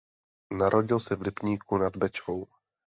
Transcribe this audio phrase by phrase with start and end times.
[0.51, 2.47] Narodil se v Lipníku nad Bečvou.